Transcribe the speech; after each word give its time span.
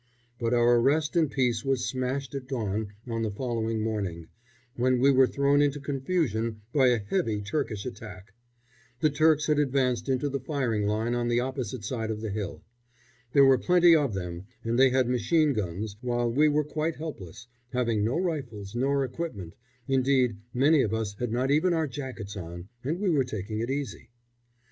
But 0.39 0.51
our 0.51 0.81
rest 0.81 1.15
and 1.15 1.29
peace 1.29 1.63
were 1.63 1.75
smashed 1.75 2.33
at 2.33 2.47
dawn 2.47 2.91
on 3.05 3.21
the 3.21 3.29
following 3.29 3.83
morning, 3.83 4.29
when 4.75 4.97
we 4.99 5.11
were 5.11 5.27
thrown 5.27 5.61
into 5.61 5.79
confusion 5.79 6.61
by 6.73 6.87
a 6.87 6.97
heavy 6.97 7.39
Turkish 7.39 7.85
attack. 7.85 8.33
The 9.01 9.11
Turks 9.11 9.45
had 9.45 9.59
advanced 9.59 10.09
into 10.09 10.27
the 10.27 10.39
firing 10.39 10.87
line 10.87 11.13
on 11.13 11.27
the 11.27 11.39
opposite 11.41 11.83
side 11.83 12.09
of 12.09 12.19
the 12.21 12.31
hill. 12.31 12.63
There 13.33 13.45
were 13.45 13.59
plenty 13.59 13.95
of 13.95 14.15
them 14.15 14.47
and 14.63 14.79
they 14.79 14.89
had 14.89 15.07
machine 15.07 15.53
guns, 15.53 15.95
while 16.01 16.31
we 16.31 16.47
were 16.49 16.63
quite 16.65 16.95
helpless, 16.95 17.45
having 17.71 18.03
no 18.03 18.17
rifles 18.19 18.73
nor 18.73 19.03
equipment 19.05 19.53
indeed, 19.87 20.35
many 20.51 20.81
of 20.81 20.95
us 20.95 21.13
had 21.19 21.31
not 21.31 21.51
even 21.51 21.75
our 21.75 21.85
jackets 21.85 22.35
on, 22.35 22.69
as 22.83 22.97
we 22.97 23.11
were 23.11 23.23
taking 23.23 23.59
it 23.59 23.69
easy. 23.69 24.09